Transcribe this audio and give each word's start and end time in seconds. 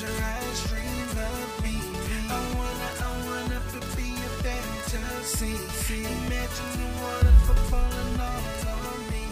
Your 0.00 0.08
eyes, 0.08 0.64
dream 0.66 1.10
of 1.18 1.62
me. 1.62 1.76
I 2.30 2.40
wanna, 2.56 2.90
I 3.04 3.10
wanna 3.26 3.60
be 3.96 4.08
a 4.16 4.30
fantasy. 4.40 5.52
Imagine 5.92 6.72
the 6.80 6.88
water 7.02 7.34
falling 7.68 8.18
all 8.18 8.40
on 8.88 9.00
me. 9.10 9.24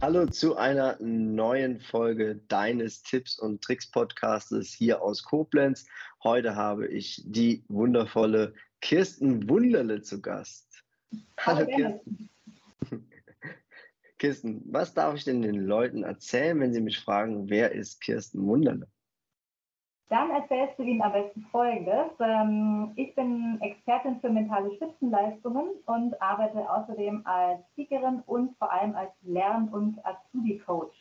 Hallo 0.00 0.26
zu 0.26 0.56
einer 0.56 0.96
neuen 1.00 1.78
Folge 1.78 2.40
deines 2.48 3.04
Tipps 3.04 3.38
und 3.38 3.62
Tricks 3.62 3.88
Podcastes 3.88 4.72
hier 4.72 5.00
aus 5.00 5.22
Koblenz. 5.22 5.86
Heute 6.24 6.56
habe 6.56 6.88
ich 6.88 7.22
die 7.24 7.62
wundervolle 7.68 8.52
Kirsten 8.80 9.48
Wunderle 9.48 10.02
zu 10.02 10.20
Gast. 10.20 10.82
Hallo 11.38 11.58
Hallo. 11.58 11.76
Kirsten. 11.76 12.30
Kirsten, 14.18 14.62
was 14.72 14.92
darf 14.92 15.14
ich 15.14 15.22
denn 15.22 15.42
den 15.42 15.66
Leuten 15.66 16.02
erzählen, 16.02 16.58
wenn 16.58 16.72
sie 16.72 16.80
mich 16.80 16.98
fragen, 16.98 17.48
wer 17.48 17.70
ist 17.70 18.00
Kirsten 18.00 18.44
Wunderle? 18.44 18.88
Dann 20.10 20.30
erzählst 20.30 20.78
du 20.78 20.82
Ihnen 20.82 21.02
am 21.02 21.12
besten 21.12 21.42
Folgendes. 21.50 22.10
Ähm, 22.20 22.92
ich 22.96 23.14
bin 23.14 23.58
Expertin 23.60 24.20
für 24.20 24.28
mentale 24.28 24.74
Spitzenleistungen 24.74 25.70
und 25.86 26.20
arbeite 26.20 26.70
außerdem 26.70 27.22
als 27.24 27.60
Speakerin 27.72 28.22
und 28.26 28.56
vor 28.58 28.70
allem 28.70 28.94
als 28.94 29.10
Lern- 29.22 29.70
und 29.70 29.98
Azubi-Coach. 30.04 30.94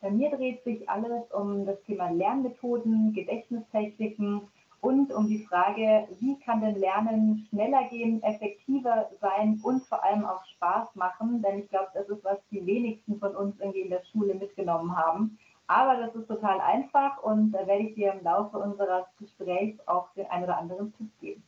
Bei 0.00 0.10
mir 0.10 0.30
dreht 0.30 0.64
sich 0.64 0.88
alles 0.88 1.30
um 1.30 1.64
das 1.66 1.80
Thema 1.82 2.10
Lernmethoden, 2.10 3.12
Gedächtnistechniken 3.12 4.48
und 4.80 5.12
um 5.12 5.28
die 5.28 5.44
Frage, 5.44 6.08
wie 6.18 6.38
kann 6.40 6.62
denn 6.62 6.76
Lernen 6.76 7.46
schneller 7.50 7.84
gehen, 7.90 8.22
effektiver 8.22 9.10
sein 9.20 9.60
und 9.62 9.84
vor 9.84 10.02
allem 10.02 10.24
auch 10.24 10.44
Spaß 10.56 10.94
machen. 10.94 11.42
Denn 11.42 11.60
ich 11.60 11.68
glaube, 11.68 11.90
das 11.94 12.08
ist, 12.08 12.24
was 12.24 12.38
die 12.50 12.64
wenigsten 12.64 13.18
von 13.18 13.36
uns 13.36 13.60
irgendwie 13.60 13.82
in 13.82 13.90
der 13.90 14.02
Schule 14.10 14.34
mitgenommen 14.34 14.96
haben. 14.96 15.38
Aber 15.70 16.04
das 16.04 16.12
ist 16.16 16.26
total 16.26 16.60
einfach 16.60 17.22
und 17.22 17.52
da 17.52 17.64
werde 17.64 17.84
ich 17.84 17.94
dir 17.94 18.12
im 18.12 18.24
Laufe 18.24 18.58
unseres 18.58 19.04
Gesprächs 19.20 19.78
auch 19.86 20.12
den 20.14 20.26
ein 20.26 20.42
oder 20.42 20.58
anderen 20.58 20.92
Tipp 20.94 21.10
geben. 21.20 21.44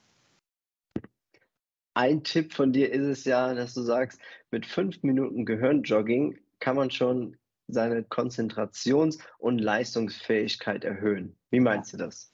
Ein 1.94 2.22
Tipp 2.22 2.52
von 2.52 2.72
dir 2.72 2.92
ist 2.92 3.02
es 3.02 3.24
ja, 3.24 3.52
dass 3.52 3.74
du 3.74 3.80
sagst, 3.80 4.20
mit 4.52 4.64
fünf 4.64 5.02
Minuten 5.02 5.44
Gehirnjogging 5.44 6.38
kann 6.60 6.77
man 6.77 6.92
schon 6.92 7.36
seine 7.66 8.02
Konzentrations- 8.02 9.19
und 9.38 9.58
Leistungsfähigkeit 9.58 10.84
erhöhen. 10.84 11.36
Wie 11.50 11.58
meinst 11.58 11.92
du 11.92 11.97
das? 11.97 12.32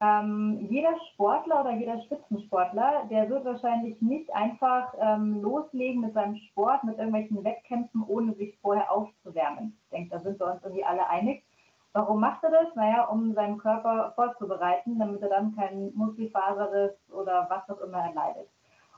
Ähm, 0.00 0.68
jeder 0.70 0.96
Sportler 1.12 1.60
oder 1.60 1.76
jeder 1.76 2.00
Spitzensportler, 2.04 3.06
der 3.10 3.28
wird 3.28 3.44
wahrscheinlich 3.44 4.00
nicht 4.00 4.32
einfach 4.34 4.94
ähm, 4.98 5.42
loslegen 5.42 6.00
mit 6.00 6.14
seinem 6.14 6.36
Sport, 6.36 6.82
mit 6.84 6.96
irgendwelchen 6.96 7.44
Wettkämpfen, 7.44 8.02
ohne 8.06 8.34
sich 8.36 8.56
vorher 8.62 8.90
aufzuwärmen. 8.90 9.77
Denke, 9.98 10.10
da 10.10 10.20
sind 10.20 10.38
wir 10.38 10.52
uns 10.52 10.62
irgendwie 10.62 10.84
alle 10.84 11.08
einig. 11.08 11.42
Warum 11.92 12.20
macht 12.20 12.44
er 12.44 12.50
das? 12.50 12.74
Naja, 12.76 13.06
um 13.06 13.34
seinen 13.34 13.58
Körper 13.58 14.12
vorzubereiten, 14.14 14.98
damit 14.98 15.20
er 15.22 15.28
dann 15.28 15.56
keinen 15.56 15.92
Muskelfaserriss 15.96 16.94
oder 17.10 17.46
was 17.50 17.68
auch 17.68 17.80
immer 17.82 17.98
erleidet. 17.98 18.48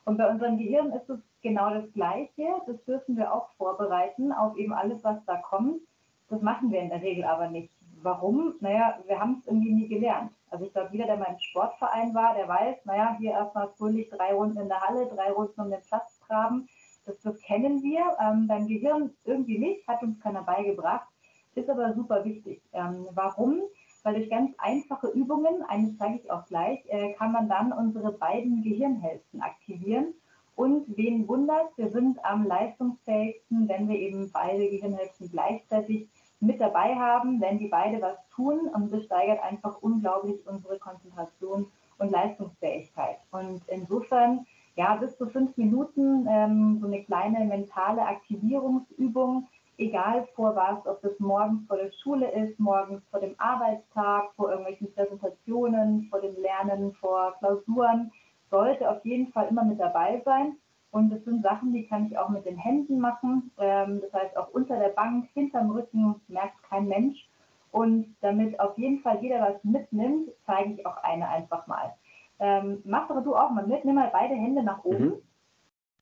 Und 0.05 0.19
bei 0.19 0.29
unserem 0.29 0.59
Gehirn 0.59 0.93
ist 0.93 1.09
es 1.09 1.21
genau 1.41 1.71
das 1.71 1.91
Gleiche. 1.95 2.47
Das 2.67 2.85
dürfen 2.85 3.17
wir 3.17 3.33
auch 3.33 3.49
vorbereiten 3.57 4.33
auf 4.33 4.57
eben 4.57 4.75
alles, 4.75 5.03
was 5.03 5.25
da 5.25 5.37
kommt. 5.37 5.81
Das 6.29 6.43
machen 6.43 6.71
wir 6.71 6.81
in 6.81 6.91
der 6.91 7.01
Regel 7.01 7.25
aber 7.25 7.49
nicht. 7.49 7.73
Warum? 8.03 8.55
Naja, 8.61 8.99
wir 9.07 9.19
haben 9.19 9.39
es 9.41 9.47
irgendwie 9.47 9.73
nie 9.73 9.89
gelernt. 9.89 10.33
Also 10.51 10.67
ich 10.67 10.73
glaube, 10.73 10.91
jeder, 10.93 11.07
der 11.07 11.17
mal 11.17 11.31
im 11.31 11.39
Sportverein 11.39 12.15
war, 12.15 12.35
der 12.35 12.49
weiß, 12.49 12.85
naja, 12.85 13.17
hier 13.19 13.33
erstmal 13.33 13.69
fröhlich 13.69 14.11
drei 14.11 14.35
Runden 14.35 14.61
in 14.61 14.69
der 14.69 14.81
Halle, 14.81 15.07
drei 15.07 15.31
Runden 15.31 15.61
um 15.61 15.71
den 15.71 15.81
Platz 15.83 16.21
traben. 16.27 16.69
Das, 17.11 17.21
das 17.23 17.43
kennen 17.43 17.83
wir. 17.83 18.17
Ähm, 18.21 18.47
beim 18.47 18.67
Gehirn 18.67 19.11
irgendwie 19.25 19.59
nicht, 19.59 19.87
hat 19.89 20.03
uns 20.03 20.21
keiner 20.21 20.43
beigebracht. 20.43 21.09
Ist 21.55 21.69
aber 21.69 21.93
super 21.95 22.25
wichtig. 22.25 22.63
Ähm, 22.73 23.07
warum? 23.13 23.63
Weil 24.03 24.15
durch 24.15 24.31
ganz 24.31 24.55
einfache 24.59 25.09
Übungen, 25.09 25.63
eines 25.69 25.99
zeige 25.99 26.21
ich 26.23 26.31
auch 26.31 26.47
gleich, 26.47 26.81
äh, 26.89 27.13
kann 27.15 27.33
man 27.33 27.49
dann 27.49 27.73
unsere 27.73 28.13
beiden 28.13 28.63
Gehirnhälften 28.63 29.43
aktivieren. 29.43 30.15
Und 30.55 30.97
wen 30.97 31.27
wundert, 31.27 31.77
wir 31.77 31.91
sind 31.91 32.25
am 32.25 32.47
leistungsfähigsten, 32.47 33.69
wenn 33.69 33.89
wir 33.89 33.99
eben 33.99 34.31
beide 34.33 34.69
Gehirnhälften 34.69 35.31
gleichzeitig 35.31 36.09
mit 36.39 36.61
dabei 36.61 36.95
haben, 36.95 37.41
wenn 37.41 37.59
die 37.59 37.69
beide 37.69 38.01
was 38.01 38.17
tun 38.31 38.69
und 38.73 38.93
das 38.93 39.05
steigert 39.05 39.43
einfach 39.43 39.77
unglaublich 39.83 40.47
unsere 40.47 40.79
Konzentration 40.79 41.67
und 41.99 42.11
Leistungsfähigkeit. 42.11 43.19
Und 43.31 43.63
insofern, 43.69 44.47
ja, 44.77 44.97
bis 44.97 45.17
zu 45.17 45.29
fünf 45.29 45.57
Minuten 45.57 46.27
ähm, 46.29 46.79
so 46.81 46.87
eine 46.87 47.03
kleine 47.05 47.45
mentale 47.45 48.03
Aktivierungsübung, 48.03 49.49
egal 49.79 50.29
vor 50.35 50.55
was, 50.55 50.87
ob 50.87 51.01
das 51.03 51.19
morgens 51.19 51.67
vor 51.67 51.77
der 51.77 51.91
Schule 52.03 52.31
ist, 52.33 52.59
morgens 52.61 53.03
vor 53.11 53.21
dem 53.21 53.35
Arbeitstag, 53.39 54.33
vor 54.37 54.51
irgendwelchen 54.51 54.93
Präsentationen, 54.95 56.07
vor 56.11 56.21
dem 56.21 56.37
Lernen, 56.41 56.93
vor 56.95 57.35
Klausuren, 57.39 58.13
sollte 58.51 58.91
auf 58.91 59.05
jeden 59.05 59.33
Fall 59.33 59.49
immer 59.49 59.65
mit 59.65 59.81
dabei 59.81 60.23
sein. 60.25 60.57
Und 60.93 61.11
das 61.11 61.25
sind 61.25 61.43
Sachen, 61.43 61.73
die 61.73 61.87
kann 61.87 62.07
ich 62.07 62.19
auch 62.19 62.29
mit 62.29 62.45
den 62.45 62.57
Händen 62.57 62.99
machen. 62.99 63.51
Ähm, 63.59 64.01
das 64.01 64.13
heißt 64.13 64.37
auch 64.37 64.49
unter 64.53 64.79
der 64.79 64.89
Bank, 64.89 65.29
hinterm 65.35 65.71
Rücken, 65.71 66.21
merkt 66.29 66.63
kein 66.69 66.89
Mensch. 66.89 67.29
Und 67.71 68.17
damit 68.21 68.59
auf 68.59 68.77
jeden 68.77 69.01
Fall 69.01 69.19
jeder 69.23 69.41
was 69.41 69.63
mitnimmt, 69.63 70.31
zeige 70.45 70.73
ich 70.73 70.87
auch 70.87 70.97
eine 71.05 71.29
einfach 71.29 71.67
mal. 71.69 71.95
Ähm, 72.41 72.81
mach 72.85 73.07
doch 73.09 73.23
du 73.23 73.37
auch 73.37 73.51
mal 73.51 73.67
mit, 73.67 73.85
nimm 73.85 73.95
mal 73.95 74.11
beide 74.13 74.35
Hände 74.35 74.63
nach 74.63 74.83
oben. 74.85 75.05
Mhm. 75.05 75.23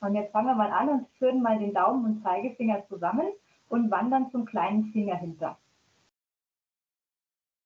Und 0.01 0.15
jetzt 0.15 0.31
fangen 0.31 0.47
wir 0.47 0.55
mal 0.55 0.71
an 0.71 0.89
und 0.89 1.09
führen 1.19 1.43
mal 1.43 1.59
den 1.59 1.75
Daumen 1.75 2.05
und 2.05 2.23
Zeigefinger 2.23 2.87
zusammen 2.89 3.27
und 3.69 3.91
wandern 3.91 4.31
zum 4.31 4.45
kleinen 4.45 4.85
Finger 4.93 5.17
hinter. 5.17 5.59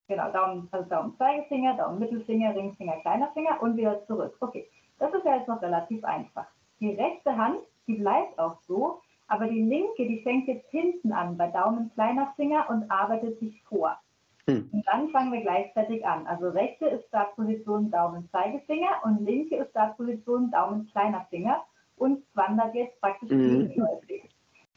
Genau, 0.09 0.33
Daumen, 0.33 0.69
also 0.73 0.89
Daumen, 0.89 1.17
Zeigefinger, 1.17 1.77
Daumen, 1.77 1.99
Mittelfinger, 1.99 2.55
Ringfinger, 2.55 2.97
kleiner 3.03 3.31
Finger 3.33 3.63
und 3.63 3.77
wieder 3.77 4.05
zurück. 4.07 4.37
Okay, 4.41 4.69
das 4.99 5.13
ist 5.13 5.25
ja 5.25 5.37
jetzt 5.37 5.49
noch 5.49 5.63
relativ 5.63 6.05
einfach. 6.05 6.47
Die 6.81 6.91
rechte 6.91 7.37
Hand, 7.37 7.61
die 7.87 7.95
bleibt 7.95 8.39
auch 8.39 8.59
so, 8.67 9.01
aber 9.29 9.47
die 9.47 9.63
linke, 9.63 10.07
die 10.07 10.23
fängt 10.23 10.49
jetzt 10.49 10.69
hinten 10.71 11.13
an 11.13 11.37
bei 11.37 11.49
Daumen, 11.49 11.91
kleiner 11.95 12.33
Finger 12.37 12.69
und 12.69 12.91
arbeitet 12.91 13.39
sich 13.39 13.63
vor. 13.65 13.99
Hm. 14.49 14.69
Und 14.73 14.87
dann 14.89 15.09
fangen 15.11 15.33
wir 15.33 15.41
gleichzeitig 15.43 16.05
an. 16.05 16.27
Also 16.27 16.49
rechte 16.49 16.87
ist 16.87 17.07
Startposition 17.09 17.91
Daumen, 17.91 18.29
Zeigefinger 18.33 19.01
und 19.05 19.25
linke 19.25 19.57
ist 19.57 19.71
Startposition 19.71 20.51
Daumen, 20.51 20.89
kleiner 20.91 21.27
Finger 21.31 21.63
und 21.97 22.25
wandert 22.35 22.75
jetzt 22.75 23.01
praktisch 23.01 23.31
Mhm. 23.31 23.69
gegenläufig. 23.69 24.23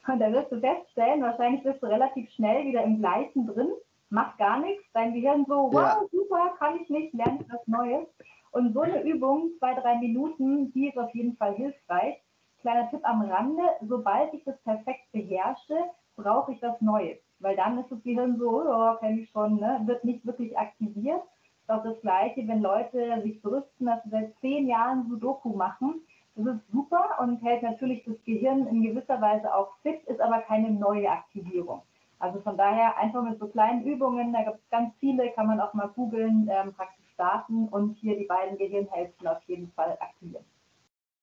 Und 0.06 0.20
da 0.20 0.30
wirst 0.32 0.52
du 0.52 0.60
feststellen, 0.60 1.22
wahrscheinlich 1.22 1.64
bist 1.64 1.82
du 1.82 1.86
relativ 1.86 2.30
schnell 2.30 2.64
wieder 2.64 2.84
im 2.84 3.00
gleichen 3.00 3.46
drin, 3.48 3.70
macht 4.10 4.38
gar 4.38 4.60
nichts, 4.60 4.84
dein 4.92 5.12
Gehirn 5.14 5.44
so, 5.48 5.68
wow, 5.72 5.72
Ja. 5.74 6.00
super, 6.12 6.54
kann 6.58 6.78
ich 6.80 6.88
nicht, 6.88 7.12
lerne 7.14 7.40
ich 7.40 7.52
was 7.52 7.66
Neues. 7.66 8.06
Und 8.52 8.72
so 8.72 8.82
eine 8.82 9.02
Übung, 9.02 9.50
zwei, 9.58 9.74
drei 9.74 9.96
Minuten, 9.96 10.72
die 10.72 10.88
ist 10.88 10.96
auf 10.96 11.12
jeden 11.12 11.36
Fall 11.36 11.54
hilfreich. 11.54 12.16
Kleiner 12.60 12.88
Tipp 12.90 13.00
am 13.02 13.22
Rande, 13.22 13.62
sobald 13.82 14.32
ich 14.32 14.44
das 14.44 14.56
perfekt 14.62 15.10
beherrsche, 15.12 15.76
brauche 16.16 16.52
ich 16.52 16.62
was 16.62 16.80
Neues. 16.80 17.18
Weil 17.40 17.56
dann 17.56 17.78
ist 17.78 17.90
das 17.90 18.02
Gehirn 18.02 18.38
so, 18.38 18.64
ja, 18.64 18.96
kenne 19.00 19.20
ich 19.20 19.30
schon, 19.30 19.60
ne? 19.60 19.82
wird 19.84 20.04
nicht 20.04 20.24
wirklich 20.24 20.56
aktiviert. 20.58 21.22
Auch 21.68 21.82
das 21.82 22.00
Gleiche, 22.00 22.46
wenn 22.46 22.62
Leute 22.62 23.20
sich 23.22 23.42
brüsten, 23.42 23.86
dass 23.86 24.02
sie 24.04 24.10
seit 24.10 24.38
zehn 24.40 24.68
Jahren 24.68 25.08
Sudoku 25.08 25.50
machen. 25.50 26.00
Das 26.36 26.46
ist 26.54 26.70
super 26.70 27.16
und 27.20 27.42
hält 27.42 27.62
natürlich 27.62 28.04
das 28.04 28.16
Gehirn 28.24 28.66
in 28.66 28.82
gewisser 28.82 29.20
Weise 29.20 29.52
auch 29.54 29.72
fit, 29.82 30.04
ist 30.04 30.20
aber 30.20 30.40
keine 30.40 30.70
neue 30.70 31.10
Aktivierung. 31.10 31.82
Also 32.18 32.40
von 32.40 32.56
daher 32.56 32.96
einfach 32.96 33.22
mit 33.22 33.38
so 33.38 33.46
kleinen 33.48 33.84
Übungen, 33.84 34.32
da 34.32 34.42
gibt 34.42 34.58
es 34.58 34.70
ganz 34.70 34.94
viele, 35.00 35.30
kann 35.32 35.46
man 35.46 35.60
auch 35.60 35.74
mal 35.74 35.88
googeln, 35.88 36.48
ähm, 36.50 36.72
praktisch 36.72 37.04
starten 37.14 37.68
und 37.68 37.94
hier 37.96 38.16
die 38.16 38.24
beiden 38.24 38.56
Gehirnhälften 38.58 39.26
auf 39.26 39.42
jeden 39.46 39.70
Fall 39.72 39.96
aktivieren. 40.00 40.44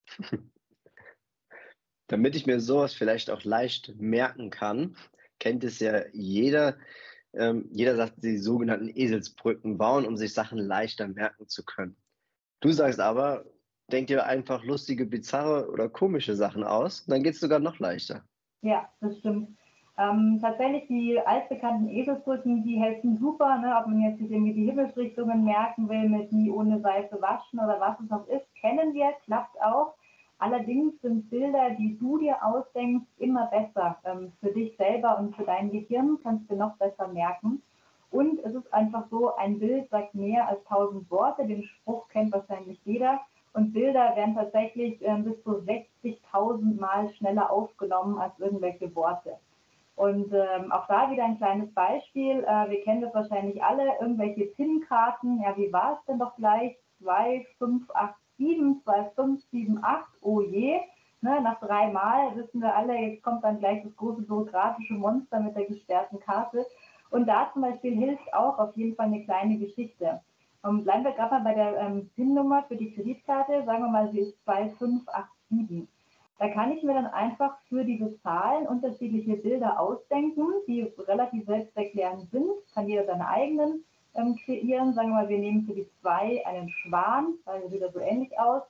Damit 2.07 2.35
ich 2.35 2.45
mir 2.45 2.59
sowas 2.59 2.94
vielleicht 2.94 3.31
auch 3.31 3.44
leicht 3.44 3.95
merken 4.00 4.50
kann, 4.50 4.95
kennt 5.43 5.65
es 5.65 5.79
ja 5.79 6.03
jeder. 6.13 6.77
Ähm, 7.33 7.67
jeder 7.71 7.97
sagt, 7.97 8.23
die 8.23 8.37
sogenannten 8.37 8.89
Eselsbrücken 8.95 9.77
bauen, 9.77 10.06
um 10.06 10.15
sich 10.15 10.33
Sachen 10.33 10.57
leichter 10.57 11.07
merken 11.07 11.47
zu 11.47 11.65
können. 11.65 11.97
Du 12.62 12.71
sagst 12.71 13.01
aber, 13.01 13.44
denk 13.91 14.07
dir 14.07 14.25
einfach 14.25 14.63
lustige, 14.63 15.06
bizarre 15.06 15.69
oder 15.69 15.89
komische 15.89 16.35
Sachen 16.35 16.63
aus, 16.63 17.06
dann 17.07 17.23
geht 17.23 17.33
es 17.33 17.41
sogar 17.41 17.59
noch 17.59 17.79
leichter. 17.79 18.23
Ja, 18.62 18.88
das 19.01 19.18
stimmt. 19.18 19.57
Ähm, 19.97 20.39
tatsächlich 20.41 20.88
die 20.88 21.19
altbekannten 21.19 21.89
Eselsbrücken, 21.89 22.63
die 22.63 22.79
helfen 22.79 23.18
super, 23.18 23.57
ne? 23.57 23.75
ob 23.77 23.88
man 23.88 24.01
jetzt 24.01 24.19
sich 24.19 24.31
irgendwie 24.31 24.53
die 24.53 24.65
Himmelsrichtungen 24.65 25.44
merken 25.44 25.89
will 25.89 26.07
mit 26.07 26.31
nie 26.31 26.50
ohne 26.50 26.79
Seife 26.79 27.21
waschen 27.21 27.59
oder 27.59 27.79
was 27.81 28.00
es 28.00 28.12
auch 28.12 28.27
ist, 28.27 28.47
kennen 28.56 28.94
wir, 28.94 29.12
klappt 29.25 29.62
auch. 29.62 29.94
Allerdings 30.44 31.00
sind 31.01 31.30
Bilder, 31.30 31.69
die 31.80 31.98
du 31.98 32.18
dir 32.18 32.36
ausdenkst, 32.44 33.07
immer 33.18 33.45
besser 33.45 33.95
ähm, 34.04 34.34
für 34.42 34.51
dich 34.51 34.75
selber 34.75 35.18
und 35.18 35.34
für 35.38 35.45
dein 35.45 35.72
Gehirn, 35.72 36.19
kannst 36.22 36.51
du 36.51 36.57
noch 36.57 36.75
besser 36.75 37.07
merken. 37.07 37.62
Und 38.12 38.40
es 38.40 38.54
ist 38.54 38.74
einfach 38.74 39.06
so, 39.10 39.34
ein 39.38 39.57
Bild 39.57 39.90
sagt 39.90 40.13
mehr 40.13 40.45
als 40.50 40.62
tausend 40.66 41.10
Worte, 41.10 41.45
den 41.45 41.63
Spruch 41.63 42.10
kennt 42.10 42.34
wahrscheinlich 42.34 42.78
jeder. 42.84 43.22
Und 43.54 43.72
Bilder 43.72 44.18
werden 44.18 44.36
tatsächlich 44.36 45.01
äh, 45.01 45.16
bis 45.19 45.42
zu 45.45 45.62
60.000 45.62 46.78
Mal 46.78 47.10
schneller 47.13 47.50
aufgenommen 47.50 48.18
als 48.18 48.38
irgendwelche 48.38 48.94
Worte. 48.98 49.38
Und 49.95 50.34
ähm, 50.34 50.74
auch 50.74 50.88
da 50.88 51.10
wieder 51.10 51.24
ein 51.24 51.38
kleines 51.38 51.74
Beispiel. 51.74 52.44
Äh, 52.44 52.69
wir 52.69 52.84
kennen 52.84 53.00
das 53.00 53.13
wahrscheinlich 53.13 53.63
alle, 53.63 53.94
irgendwelche 54.01 54.48
PIN-Karten. 54.48 55.42
Ja, 55.42 55.56
wie 55.56 55.72
war 55.72 55.94
es 55.94 56.06
denn 56.06 56.19
doch 56.19 56.36
gleich? 56.36 56.75
2, 57.01 57.45
5, 57.60 57.90
8, 57.94 58.16
7, 58.38 58.81
2, 58.83 59.12
5, 59.15 59.44
7, 59.51 59.83
8. 59.83 60.06
Oh 60.21 60.41
je. 60.41 60.80
Ne, 61.21 61.39
nach 61.41 61.59
drei 61.62 61.89
Mal 61.89 62.35
wissen 62.35 62.59
wir 62.59 62.75
alle, 62.75 62.97
jetzt 62.97 63.24
kommt 63.24 63.45
dann 63.45 63.59
gleich 63.59 63.81
das 63.81 63.95
große 63.95 64.24
bürokratische 64.24 64.94
Monster 64.95 65.39
mit 65.39 65.56
der 65.56 65.65
gesperrten 65.65 66.19
Karte. 66.19 66.65
Und 67.12 67.27
da 67.27 67.50
zum 67.53 67.62
Beispiel 67.62 67.95
hilft 67.95 68.33
auch 68.33 68.59
auf 68.59 68.75
jeden 68.75 68.95
Fall 68.95 69.06
eine 69.06 69.24
kleine 69.24 69.57
Geschichte. 69.57 70.19
Und 70.63 70.83
bleiben 70.83 71.03
wir 71.03 71.12
gerade 71.12 71.35
mal 71.35 71.44
bei 71.44 71.53
der 71.53 71.77
ähm, 71.77 72.09
PIN-Nummer 72.15 72.63
für 72.68 72.75
die 72.75 72.94
Kreditkarte. 72.94 73.63
Sagen 73.65 73.83
wir 73.83 73.89
mal, 73.89 74.12
sie 74.12 74.19
ist 74.19 74.44
2587. 74.44 75.88
Da 76.39 76.50
kann 76.50 76.71
ich 76.71 76.83
mir 76.83 76.94
dann 76.94 77.07
einfach 77.07 77.57
für 77.69 77.85
diese 77.85 78.19
Zahlen 78.21 78.68
unterschiedliche 78.68 79.38
Bilder 79.38 79.80
ausdenken, 79.80 80.47
die 80.68 80.81
relativ 81.07 81.45
selbsterklärend 81.45 82.30
sind. 82.31 82.50
Kann 82.74 82.89
jeder 82.89 83.06
seine 83.06 83.27
eigenen 83.27 83.85
ähm, 84.15 84.36
kreieren. 84.36 84.94
Sagen 84.94 85.10
wir 85.10 85.15
mal, 85.15 85.30
wir 85.30 85.39
nehmen 85.39 85.65
für 85.65 85.74
die 85.74 85.88
2 86.01 86.45
einen 86.45 86.69
Schwan, 86.69 87.33
weil 87.45 87.62
er 87.62 87.69
sieht 87.69 87.94
so 87.94 88.00
ähnlich 88.00 88.38
aus. 88.39 88.63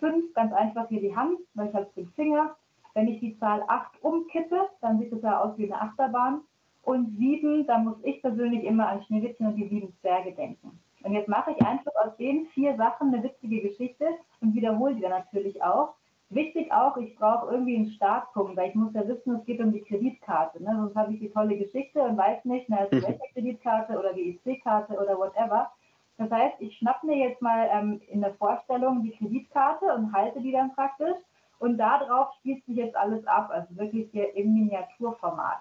5 0.00 0.34
ganz 0.34 0.52
einfach 0.52 0.88
hier 0.88 1.00
die 1.00 1.14
Hand, 1.14 1.38
weil 1.54 1.68
ich 1.68 1.74
habe 1.74 1.88
den 1.96 2.08
Finger. 2.08 2.56
Wenn 2.94 3.08
ich 3.08 3.20
die 3.20 3.38
Zahl 3.38 3.64
8 3.68 4.02
umkippe, 4.02 4.68
dann 4.80 4.98
sieht 4.98 5.12
es 5.12 5.22
ja 5.22 5.40
aus 5.40 5.56
wie 5.56 5.72
eine 5.72 5.80
Achterbahn. 5.80 6.40
Und 6.82 7.16
7, 7.16 7.66
da 7.66 7.78
muss 7.78 7.96
ich 8.02 8.20
persönlich 8.20 8.64
immer 8.64 8.88
an 8.88 9.02
Schneewittchen 9.04 9.46
und 9.46 9.56
die 9.56 9.68
sieben 9.68 9.94
Zwerge 10.00 10.32
denken. 10.32 10.80
Und 11.04 11.12
jetzt 11.12 11.28
mache 11.28 11.52
ich 11.52 11.62
einfach 11.64 11.92
aus 12.04 12.16
den 12.16 12.46
vier 12.46 12.76
Sachen 12.76 13.14
eine 13.14 13.22
witzige 13.22 13.60
Geschichte 13.60 14.06
und 14.40 14.54
wiederhole 14.54 14.94
die 14.94 15.00
dann 15.00 15.10
natürlich 15.10 15.62
auch. 15.62 15.94
Wichtig 16.34 16.72
auch, 16.72 16.96
ich 16.96 17.14
brauche 17.16 17.52
irgendwie 17.52 17.76
einen 17.76 17.90
Startpunkt, 17.92 18.56
weil 18.56 18.70
ich 18.70 18.74
muss 18.74 18.94
ja 18.94 19.06
wissen, 19.06 19.36
es 19.36 19.44
geht 19.44 19.60
um 19.60 19.70
die 19.70 19.82
Kreditkarte. 19.82 20.62
Ne? 20.62 20.74
Sonst 20.76 20.96
habe 20.96 21.12
ich 21.12 21.20
die 21.20 21.30
tolle 21.30 21.58
Geschichte 21.58 22.00
und 22.00 22.16
weiß 22.16 22.44
nicht, 22.46 22.66
na, 22.68 22.84
ist 22.84 22.92
welche 22.92 23.20
Kreditkarte 23.34 23.98
oder 23.98 24.14
die 24.14 24.40
EC-Karte 24.44 24.94
oder 24.94 25.18
whatever. 25.18 25.70
Das 26.16 26.30
heißt, 26.30 26.56
ich 26.60 26.76
schnappe 26.78 27.06
mir 27.06 27.16
jetzt 27.16 27.42
mal 27.42 27.68
ähm, 27.70 28.00
in 28.08 28.22
der 28.22 28.32
Vorstellung 28.34 29.02
die 29.02 29.10
Kreditkarte 29.10 29.86
und 29.94 30.12
halte 30.14 30.40
die 30.40 30.52
dann 30.52 30.74
praktisch. 30.74 31.16
Und 31.58 31.76
darauf 31.76 32.32
spielt 32.38 32.64
sich 32.64 32.76
jetzt 32.76 32.96
alles 32.96 33.26
ab, 33.26 33.50
also 33.50 33.76
wirklich 33.76 34.10
hier 34.10 34.34
im 34.34 34.54
Miniaturformat. 34.54 35.58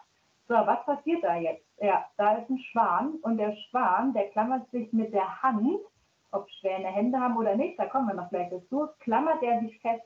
So, 0.47 0.56
was 0.56 0.83
passiert 0.85 1.24
da 1.24 1.35
jetzt? 1.35 1.65
Ja, 1.79 2.06
da 2.17 2.35
ist 2.35 2.50
ein 2.50 2.59
Schwan 2.71 3.15
und 3.24 3.38
der 3.38 3.56
Schwan, 3.56 4.13
der 4.13 4.29
klammert 4.29 4.69
sich 4.71 4.91
mit 4.94 5.13
der 5.13 5.41
Hand, 5.41 5.79
ob 6.31 6.50
Schwäne 6.50 6.88
Hände 6.88 7.19
haben 7.19 7.35
oder 7.38 7.56
nicht, 7.56 7.77
da 7.77 7.85
kommen 7.85 8.07
wir 8.07 8.15
noch 8.15 8.29
gleich 8.29 8.50
dazu, 8.50 8.88
klammert 9.00 9.44
er 9.44 9.59
sich 9.59 9.79
fest, 9.81 10.03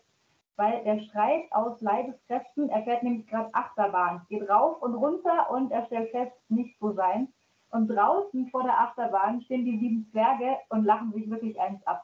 weil 0.57 0.83
der 0.83 0.99
Streit 1.01 1.51
aus 1.51 1.81
Leibeskräften, 1.81 2.69
er 2.69 2.83
fährt 2.83 3.03
nämlich 3.03 3.27
gerade 3.27 3.53
Achterbahn, 3.53 4.21
geht 4.29 4.49
rauf 4.49 4.81
und 4.81 4.95
runter 4.95 5.49
und 5.51 5.71
er 5.71 5.85
stellt 5.85 6.11
fest, 6.11 6.33
nicht 6.49 6.77
so 6.79 6.93
sein. 6.93 7.27
Und 7.71 7.89
draußen 7.89 8.47
vor 8.49 8.63
der 8.63 8.79
Achterbahn 8.79 9.41
stehen 9.41 9.65
die 9.65 9.77
sieben 9.77 10.07
Zwerge 10.11 10.57
und 10.69 10.85
lachen 10.85 11.11
sich 11.11 11.29
wirklich 11.29 11.59
eins 11.59 11.85
ab. 11.85 12.03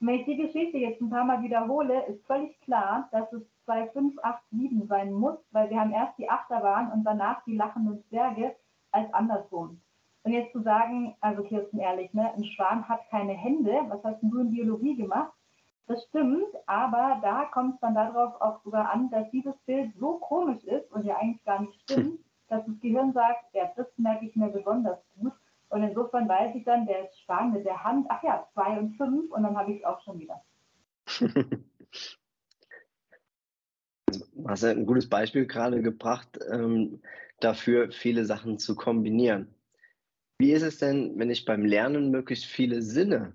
Und 0.00 0.08
wenn 0.08 0.20
ich 0.20 0.24
die 0.26 0.36
Geschichte 0.36 0.78
jetzt 0.78 1.00
ein 1.00 1.10
paar 1.10 1.24
Mal 1.24 1.42
wiederhole, 1.42 2.04
ist 2.06 2.26
völlig 2.26 2.60
klar, 2.62 3.08
dass 3.12 3.32
es 3.32 3.42
2587 3.64 4.88
sein 4.88 5.12
muss, 5.12 5.38
weil 5.52 5.70
wir 5.70 5.80
haben 5.80 5.92
erst 5.92 6.18
die 6.18 6.28
Achterbahn 6.28 6.90
und 6.92 7.04
danach 7.04 7.44
die 7.44 7.56
lachenden 7.56 8.02
Zwerge 8.08 8.54
als 8.90 9.12
andersrum. 9.14 9.80
Und 10.24 10.32
jetzt 10.32 10.52
zu 10.52 10.62
sagen, 10.62 11.14
also 11.20 11.42
Kirsten 11.42 11.78
ehrlich, 11.78 12.12
ne, 12.14 12.32
ein 12.34 12.44
Schwan 12.44 12.88
hat 12.88 13.08
keine 13.10 13.34
Hände, 13.34 13.72
was 13.88 14.02
hast 14.02 14.22
du 14.22 14.40
in 14.40 14.50
Biologie 14.50 14.96
gemacht? 14.96 15.32
Das 15.86 16.02
stimmt, 16.08 16.46
aber 16.66 17.20
da 17.22 17.44
kommt 17.52 17.74
es 17.74 17.80
dann 17.80 17.94
darauf 17.94 18.40
auch 18.40 18.62
sogar 18.64 18.90
an, 18.90 19.10
dass 19.10 19.30
dieses 19.30 19.54
Bild 19.66 19.94
so 19.98 20.18
komisch 20.18 20.64
ist 20.64 20.90
und 20.92 21.04
ja 21.04 21.16
eigentlich 21.18 21.44
gar 21.44 21.60
nicht 21.60 21.78
stimmt, 21.82 22.20
dass 22.48 22.64
das 22.64 22.80
Gehirn 22.80 23.12
sagt, 23.12 23.52
ja, 23.52 23.70
das 23.76 23.86
merke 23.98 24.24
ich 24.26 24.34
mir 24.34 24.48
besonders 24.48 24.98
gut. 25.18 25.32
Und 25.68 25.82
insofern 25.82 26.28
weiß 26.28 26.54
ich 26.54 26.64
dann, 26.64 26.86
der 26.86 27.10
Schwan 27.24 27.52
mit 27.52 27.66
der 27.66 27.84
Hand, 27.84 28.06
ach 28.08 28.22
ja, 28.22 28.46
zwei 28.54 28.78
und 28.78 28.96
fünf 28.96 29.30
und 29.30 29.42
dann 29.42 29.58
habe 29.58 29.72
ich 29.72 29.80
es 29.80 29.84
auch 29.84 30.00
schon 30.02 30.18
wieder. 30.18 30.42
Du 34.34 34.48
hast 34.48 34.64
ein 34.64 34.86
gutes 34.86 35.08
Beispiel 35.08 35.46
gerade 35.46 35.80
gebracht, 35.82 36.38
ähm, 36.50 37.00
dafür 37.40 37.90
viele 37.90 38.24
Sachen 38.24 38.58
zu 38.58 38.76
kombinieren. 38.76 39.54
Wie 40.38 40.52
ist 40.52 40.62
es 40.62 40.78
denn, 40.78 41.18
wenn 41.18 41.30
ich 41.30 41.44
beim 41.44 41.64
Lernen 41.64 42.10
möglichst 42.10 42.44
viele 42.44 42.82
Sinne 42.82 43.34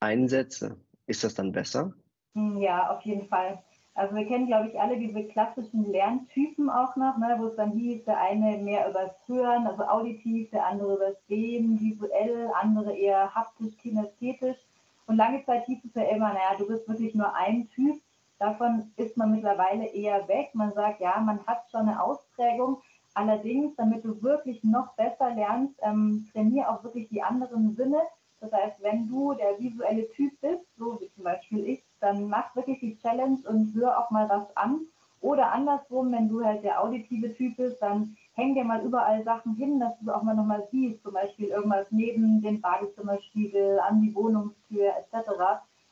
einsetze? 0.00 0.80
Ist 1.06 1.24
das 1.24 1.34
dann 1.34 1.52
besser? 1.52 1.92
Ja, 2.34 2.90
auf 2.90 3.02
jeden 3.02 3.26
Fall. 3.28 3.62
Also 3.94 4.14
wir 4.14 4.26
kennen, 4.26 4.46
glaube 4.46 4.68
ich, 4.68 4.78
alle 4.78 4.98
diese 4.98 5.24
klassischen 5.24 5.90
Lerntypen 5.90 6.68
auch 6.68 6.96
noch, 6.96 7.16
ne, 7.16 7.36
wo 7.38 7.46
es 7.46 7.56
dann 7.56 7.72
hieß, 7.72 8.04
der 8.04 8.20
eine 8.20 8.58
mehr 8.58 8.90
übers 8.90 9.12
Hören, 9.26 9.66
also 9.66 9.84
auditiv, 9.84 10.50
der 10.50 10.66
andere 10.66 10.96
übers 10.96 11.16
Sehen, 11.28 11.80
visuell, 11.80 12.50
andere 12.60 12.94
eher 12.94 13.34
haptisch, 13.34 13.74
kinästhetisch. 13.78 14.58
Und 15.06 15.16
lange 15.16 15.42
Zeit 15.46 15.64
hieß 15.64 15.78
es 15.84 15.94
ja 15.94 16.02
immer, 16.02 16.28
naja, 16.28 16.56
du 16.58 16.66
bist 16.66 16.86
wirklich 16.86 17.14
nur 17.14 17.34
ein 17.34 17.68
Typ. 17.70 17.96
Davon 18.38 18.92
ist 18.96 19.16
man 19.16 19.30
mittlerweile 19.30 19.86
eher 19.86 20.28
weg. 20.28 20.50
Man 20.52 20.74
sagt, 20.74 21.00
ja, 21.00 21.18
man 21.20 21.46
hat 21.46 21.70
schon 21.70 21.88
eine 21.88 22.02
Ausprägung. 22.02 22.82
Allerdings, 23.14 23.74
damit 23.76 24.04
du 24.04 24.20
wirklich 24.20 24.62
noch 24.62 24.94
besser 24.96 25.30
lernst, 25.34 25.74
ähm, 25.80 26.28
trainiere 26.32 26.68
auch 26.68 26.84
wirklich 26.84 27.08
die 27.08 27.22
anderen 27.22 27.74
Sinne. 27.76 28.02
Das 28.40 28.52
heißt, 28.52 28.82
wenn 28.82 29.08
du 29.08 29.32
der 29.32 29.58
visuelle 29.58 30.10
Typ 30.10 30.38
bist, 30.42 30.65
so 30.78 31.00
wie 31.00 31.10
zum 31.14 31.24
Beispiel 31.24 31.66
ich, 31.66 31.82
dann 32.00 32.28
mach 32.28 32.54
wirklich 32.54 32.80
die 32.80 32.98
Challenge 32.98 33.38
und 33.48 33.74
hör 33.74 33.98
auch 33.98 34.10
mal 34.10 34.28
was 34.28 34.56
an. 34.56 34.80
Oder 35.20 35.52
andersrum, 35.52 36.12
wenn 36.12 36.28
du 36.28 36.44
halt 36.44 36.62
der 36.62 36.82
auditive 36.82 37.34
Typ 37.34 37.56
bist, 37.56 37.80
dann 37.80 38.16
häng 38.34 38.54
dir 38.54 38.64
mal 38.64 38.84
überall 38.84 39.24
Sachen 39.24 39.56
hin, 39.56 39.80
dass 39.80 39.98
du 40.00 40.14
auch 40.14 40.22
mal 40.22 40.36
nochmal 40.36 40.68
siehst, 40.70 41.02
zum 41.02 41.14
Beispiel 41.14 41.48
irgendwas 41.48 41.86
neben 41.90 42.42
den 42.42 42.60
Badezimmerspiegel, 42.60 43.80
an 43.80 44.02
die 44.02 44.14
Wohnungstür 44.14 44.92
etc. 44.98 45.30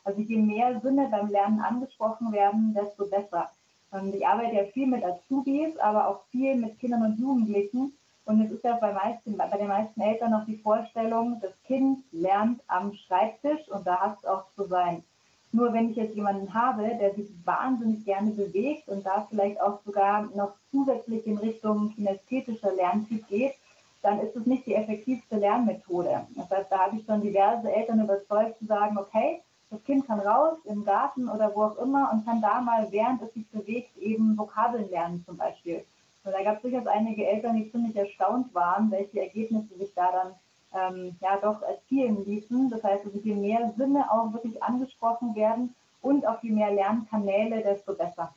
Also 0.04 0.20
je 0.20 0.36
mehr 0.36 0.80
Sinne 0.80 1.08
beim 1.10 1.30
Lernen 1.30 1.60
angesprochen 1.60 2.32
werden, 2.32 2.74
desto 2.74 3.06
besser. 3.06 3.50
Und 3.90 4.14
ich 4.14 4.26
arbeite 4.26 4.56
ja 4.56 4.64
viel 4.64 4.86
mit 4.86 5.04
Azubis, 5.04 5.76
aber 5.78 6.08
auch 6.08 6.24
viel 6.30 6.56
mit 6.56 6.78
Kindern 6.78 7.02
und 7.02 7.18
Jugendlichen. 7.18 7.96
Und 8.26 8.40
es 8.40 8.50
ist 8.50 8.64
ja 8.64 8.76
bei, 8.76 8.92
meisten, 8.92 9.36
bei 9.36 9.56
den 9.58 9.68
meisten 9.68 10.00
Eltern 10.00 10.30
noch 10.30 10.46
die 10.46 10.56
Vorstellung, 10.56 11.40
das 11.42 11.52
Kind 11.66 12.04
lernt 12.12 12.60
am 12.68 12.94
Schreibtisch 12.94 13.68
und 13.68 13.86
da 13.86 14.00
hat 14.00 14.18
es 14.18 14.24
auch 14.24 14.44
zu 14.56 14.66
sein. 14.66 15.04
Nur 15.52 15.72
wenn 15.72 15.90
ich 15.90 15.96
jetzt 15.96 16.16
jemanden 16.16 16.52
habe, 16.52 16.96
der 17.00 17.14
sich 17.14 17.28
wahnsinnig 17.44 18.04
gerne 18.04 18.30
bewegt 18.30 18.88
und 18.88 19.06
da 19.06 19.26
vielleicht 19.28 19.60
auch 19.60 19.80
sogar 19.84 20.22
noch 20.34 20.54
zusätzlich 20.70 21.26
in 21.26 21.38
Richtung 21.38 21.94
kinästhetischer 21.94 22.72
Lerntyp 22.74 23.28
geht, 23.28 23.54
dann 24.02 24.20
ist 24.20 24.34
es 24.34 24.46
nicht 24.46 24.66
die 24.66 24.74
effektivste 24.74 25.36
Lernmethode. 25.36 26.26
Das 26.34 26.50
heißt, 26.50 26.72
da 26.72 26.78
habe 26.80 26.96
ich 26.96 27.06
schon 27.06 27.22
diverse 27.22 27.72
Eltern 27.72 28.02
überzeugt 28.02 28.58
zu 28.58 28.66
sagen, 28.66 28.98
okay, 28.98 29.42
das 29.70 29.82
Kind 29.84 30.06
kann 30.06 30.20
raus 30.20 30.58
im 30.64 30.84
Garten 30.84 31.28
oder 31.28 31.54
wo 31.54 31.64
auch 31.64 31.78
immer 31.78 32.10
und 32.12 32.24
kann 32.24 32.40
da 32.40 32.60
mal, 32.60 32.86
während 32.90 33.22
es 33.22 33.32
sich 33.32 33.48
bewegt, 33.48 33.96
eben 33.98 34.36
Vokabeln 34.36 34.90
lernen 34.90 35.24
zum 35.26 35.36
Beispiel. 35.36 35.84
Da 36.24 36.42
gab 36.42 36.56
es 36.56 36.62
durchaus 36.62 36.86
einige 36.86 37.26
Eltern, 37.26 37.56
die 37.56 37.70
ziemlich 37.70 37.94
erstaunt 37.94 38.54
waren, 38.54 38.90
welche 38.90 39.20
Ergebnisse 39.20 39.76
sich 39.76 39.92
da 39.94 40.10
dann 40.10 40.34
ähm, 40.74 41.16
ja 41.20 41.38
doch 41.40 41.62
erzielen 41.62 42.24
ließen. 42.24 42.70
Das 42.70 42.82
heißt, 42.82 43.04
also 43.04 43.18
je 43.18 43.34
mehr 43.34 43.74
Sinne 43.76 44.10
auch 44.10 44.32
wirklich 44.32 44.62
angesprochen 44.62 45.34
werden 45.34 45.74
und 46.00 46.26
auch 46.26 46.42
je 46.42 46.50
mehr 46.50 46.72
Lernkanäle, 46.72 47.62
desto 47.62 47.94
besser. 47.94 48.34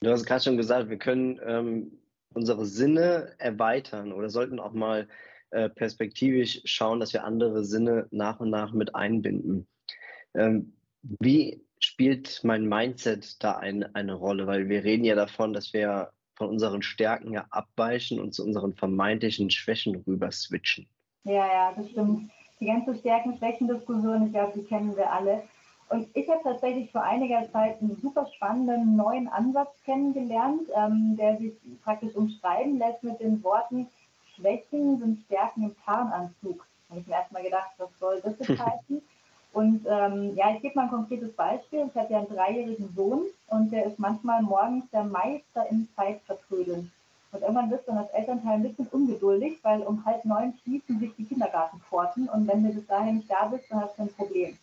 Du 0.00 0.10
hast 0.10 0.24
gerade 0.24 0.42
schon 0.42 0.56
gesagt, 0.56 0.88
wir 0.88 0.98
können 0.98 1.40
ähm, 1.44 1.98
unsere 2.34 2.64
Sinne 2.64 3.34
erweitern 3.38 4.12
oder 4.12 4.30
sollten 4.30 4.58
auch 4.58 4.72
mal 4.72 5.08
äh, 5.50 5.68
perspektivisch 5.68 6.60
schauen, 6.64 6.98
dass 6.98 7.12
wir 7.12 7.24
andere 7.24 7.64
Sinne 7.64 8.06
nach 8.10 8.40
und 8.40 8.50
nach 8.50 8.72
mit 8.72 8.94
einbinden. 8.94 9.66
Ähm, 10.34 10.72
wie 11.02 11.64
spielt 12.02 12.40
mein 12.42 12.68
Mindset 12.68 13.40
da 13.44 13.58
ein, 13.58 13.94
eine 13.94 14.14
Rolle? 14.14 14.48
Weil 14.48 14.68
wir 14.68 14.82
reden 14.82 15.04
ja 15.04 15.14
davon, 15.14 15.52
dass 15.52 15.72
wir 15.72 16.10
von 16.34 16.48
unseren 16.48 16.82
Stärken 16.82 17.32
ja 17.32 17.46
abweichen 17.50 18.18
und 18.18 18.34
zu 18.34 18.44
unseren 18.44 18.74
vermeintlichen 18.74 19.50
Schwächen 19.50 20.02
rüber 20.04 20.32
switchen. 20.32 20.88
Ja, 21.22 21.46
ja, 21.46 21.72
das 21.76 21.88
stimmt. 21.90 22.32
Die 22.58 22.66
ganze 22.66 22.96
Stärken-Schwächen-Diskussion, 22.96 24.26
ich 24.26 24.32
glaube, 24.32 24.52
die 24.56 24.64
kennen 24.64 24.96
wir 24.96 25.12
alle. 25.12 25.44
Und 25.90 26.08
ich 26.14 26.28
habe 26.28 26.40
tatsächlich 26.42 26.90
vor 26.90 27.04
einiger 27.04 27.48
Zeit 27.52 27.80
einen 27.80 27.96
super 28.02 28.26
spannenden 28.34 28.96
neuen 28.96 29.28
Ansatz 29.28 29.80
kennengelernt, 29.84 30.62
ähm, 30.74 31.16
der 31.16 31.36
sich 31.36 31.52
praktisch 31.84 32.16
umschreiben 32.16 32.78
lässt 32.78 33.04
mit 33.04 33.20
den 33.20 33.44
Worten, 33.44 33.86
Schwächen 34.34 34.98
sind 34.98 35.20
Stärken 35.26 35.62
im 35.62 35.76
Tarnanzug. 35.84 36.66
Da 36.88 36.94
habe 36.94 37.00
ich 37.00 37.06
mir 37.06 37.14
erstmal 37.14 37.44
gedacht, 37.44 37.70
was 37.78 37.96
soll 38.00 38.20
das 38.22 38.36
jetzt 38.48 38.58
heißen? 38.58 39.02
Und 39.52 39.86
ähm, 39.86 40.34
ja, 40.34 40.54
ich 40.54 40.62
gebe 40.62 40.74
mal 40.76 40.84
ein 40.84 40.90
konkretes 40.90 41.32
Beispiel. 41.34 41.86
Ich 41.86 42.00
habe 42.00 42.12
ja 42.12 42.18
einen 42.20 42.28
dreijährigen 42.28 42.92
Sohn 42.96 43.22
und 43.48 43.70
der 43.70 43.84
ist 43.84 43.98
manchmal 43.98 44.42
morgens 44.42 44.84
der 44.90 45.04
Meister 45.04 45.66
im 45.70 45.88
Zeitvertrödeln. 45.94 46.90
Und 47.32 47.40
irgendwann 47.40 47.70
wird 47.70 47.86
dann 47.86 47.98
als 47.98 48.10
Elternteil 48.10 48.54
ein 48.54 48.62
bisschen 48.62 48.86
ungeduldig, 48.88 49.58
weil 49.62 49.82
um 49.82 50.04
halb 50.04 50.24
neun 50.24 50.54
schließen 50.62 50.98
sich 51.00 51.14
die 51.16 51.24
Kindergartenpforten 51.24 52.28
und 52.28 52.46
wenn 52.46 52.62
du 52.62 52.72
bis 52.72 52.86
dahin 52.86 53.16
nicht 53.16 53.30
da 53.30 53.46
bist, 53.46 53.64
dann 53.70 53.80
hast 53.80 53.98
du 53.98 54.02
ein 54.02 54.12
Problem. 54.12 54.56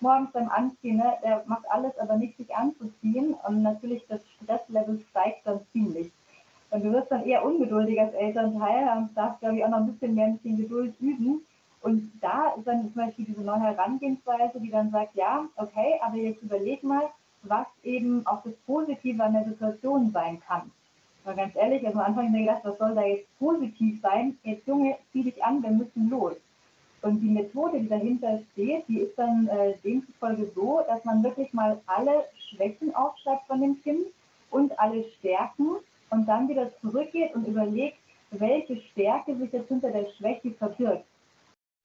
Morgens 0.00 0.32
beim 0.32 0.48
Anziehen, 0.48 0.98
ne, 0.98 1.14
der 1.22 1.42
macht 1.46 1.64
alles, 1.70 1.96
aber 1.98 2.16
nicht 2.16 2.36
sich 2.36 2.54
anzuziehen 2.54 3.34
und 3.46 3.62
natürlich 3.62 4.04
das 4.08 4.20
Stresslevel 4.42 5.00
steigt 5.10 5.46
dann 5.46 5.60
ziemlich. 5.72 6.10
Und 6.70 6.84
du 6.84 6.92
wirst 6.92 7.10
dann 7.10 7.24
eher 7.24 7.44
ungeduldig 7.44 7.98
als 8.00 8.12
Elternteil 8.14 9.08
darfst, 9.14 9.40
glaube 9.40 9.56
ich, 9.56 9.64
auch 9.64 9.70
noch 9.70 9.78
ein 9.78 9.92
bisschen 9.92 10.14
mehr 10.14 10.26
ein 10.26 10.36
bisschen 10.36 10.58
Geduld 10.58 10.94
üben. 11.00 11.46
Und 11.86 12.10
da 12.20 12.48
ist 12.56 12.66
dann 12.66 12.92
zum 12.92 12.94
Beispiel 12.94 13.26
diese 13.26 13.42
neue 13.42 13.60
Herangehensweise, 13.60 14.58
die 14.58 14.72
dann 14.72 14.90
sagt, 14.90 15.14
ja, 15.14 15.46
okay, 15.54 16.00
aber 16.02 16.16
jetzt 16.16 16.42
überleg 16.42 16.82
mal, 16.82 17.10
was 17.44 17.68
eben 17.84 18.26
auch 18.26 18.42
das 18.42 18.54
Positive 18.66 19.22
an 19.22 19.34
der 19.34 19.44
Situation 19.44 20.10
sein 20.10 20.42
kann. 20.48 20.72
Mal 21.24 21.36
ganz 21.36 21.54
ehrlich, 21.54 21.86
also 21.86 22.00
am 22.00 22.06
Anfang 22.06 22.24
habe 22.24 22.26
ich 22.26 22.32
mir 22.32 22.46
gedacht, 22.46 22.64
was 22.64 22.78
soll 22.78 22.92
da 22.96 23.04
jetzt 23.04 23.28
positiv 23.38 24.00
sein? 24.00 24.36
Jetzt 24.42 24.66
Junge, 24.66 24.96
zieh 25.12 25.22
dich 25.22 25.44
an, 25.44 25.62
wir 25.62 25.70
müssen 25.70 26.10
los. 26.10 26.34
Und 27.02 27.20
die 27.20 27.30
Methode, 27.30 27.78
die 27.78 27.88
dahinter 27.88 28.40
steht, 28.50 28.88
die 28.88 28.98
ist 28.98 29.16
dann 29.16 29.46
äh, 29.46 29.74
demzufolge 29.84 30.50
so, 30.56 30.82
dass 30.88 31.04
man 31.04 31.22
wirklich 31.22 31.52
mal 31.52 31.80
alle 31.86 32.24
Schwächen 32.48 32.96
aufschreibt 32.96 33.46
von 33.46 33.60
dem 33.60 33.80
Kind 33.84 34.06
und 34.50 34.76
alle 34.80 35.04
Stärken 35.20 35.76
und 36.10 36.26
dann 36.26 36.48
wieder 36.48 36.68
zurückgeht 36.80 37.32
und 37.36 37.46
überlegt, 37.46 37.98
welche 38.32 38.76
Stärke 38.90 39.36
sich 39.36 39.52
jetzt 39.52 39.68
hinter 39.68 39.92
der 39.92 40.06
Schwäche 40.18 40.50
verbirgt. 40.50 41.04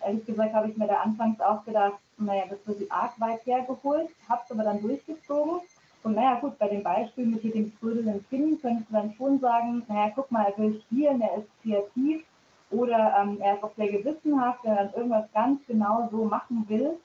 Ehrlich 0.05 0.25
gesagt 0.25 0.53
habe 0.53 0.69
ich 0.69 0.77
mir 0.77 0.87
da 0.87 1.01
anfangs 1.01 1.39
auch 1.41 1.63
gedacht, 1.65 1.99
naja, 2.17 2.43
das 2.49 2.59
wird 2.65 2.91
arg 2.91 3.19
weit 3.19 3.45
hergeholt, 3.45 4.09
habe 4.29 4.41
es 4.43 4.51
aber 4.51 4.63
dann 4.63 4.81
durchgezogen. 4.81 5.61
Und 6.03 6.15
naja, 6.15 6.39
gut, 6.39 6.57
bei 6.57 6.67
dem 6.67 6.83
Beispiel 6.83 7.25
mit 7.25 7.43
dem 7.43 7.77
trödelnden 7.79 8.25
Kind 8.29 8.61
könntest 8.61 8.89
du 8.89 8.93
dann 8.93 9.13
schon 9.13 9.39
sagen, 9.39 9.83
naja, 9.87 10.11
guck 10.15 10.31
mal, 10.31 10.45
er 10.45 10.57
will 10.57 10.81
spielen, 10.81 11.21
er 11.21 11.37
ist 11.37 11.49
kreativ 11.61 12.23
oder 12.71 13.15
ähm, 13.21 13.39
er 13.39 13.55
ist 13.55 13.63
auch 13.63 13.75
sehr 13.75 13.89
gewissenhaft, 13.89 14.63
wenn 14.63 14.71
er 14.71 14.85
dann 14.85 14.93
irgendwas 14.93 15.31
ganz 15.33 15.59
genau 15.67 16.07
so 16.11 16.25
machen 16.25 16.65
will. 16.67 16.97